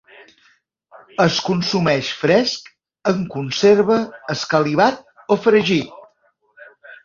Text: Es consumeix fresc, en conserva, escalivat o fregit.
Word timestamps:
Es 1.25 1.37
consumeix 1.49 2.09
fresc, 2.23 2.73
en 3.13 3.21
conserva, 3.37 4.01
escalivat 4.39 5.33
o 5.37 5.41
fregit. 5.47 6.05